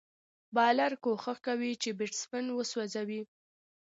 [0.55, 3.21] بالر کوښښ کوي، چي بېټسمېن وسوځوي.